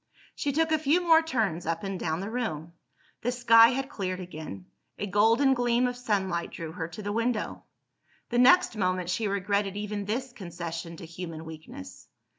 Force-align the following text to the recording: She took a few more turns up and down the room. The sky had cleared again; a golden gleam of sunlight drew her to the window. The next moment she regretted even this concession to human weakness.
She 0.33 0.51
took 0.51 0.71
a 0.71 0.79
few 0.79 0.99
more 0.99 1.21
turns 1.21 1.67
up 1.67 1.83
and 1.83 1.99
down 1.99 2.21
the 2.21 2.31
room. 2.31 2.73
The 3.21 3.31
sky 3.31 3.67
had 3.67 3.87
cleared 3.87 4.19
again; 4.19 4.65
a 4.97 5.05
golden 5.05 5.53
gleam 5.53 5.85
of 5.85 5.95
sunlight 5.95 6.49
drew 6.49 6.71
her 6.71 6.87
to 6.87 7.03
the 7.03 7.11
window. 7.11 7.65
The 8.29 8.39
next 8.39 8.75
moment 8.75 9.11
she 9.11 9.27
regretted 9.27 9.77
even 9.77 10.05
this 10.05 10.33
concession 10.33 10.97
to 10.97 11.05
human 11.05 11.45
weakness. 11.45 12.07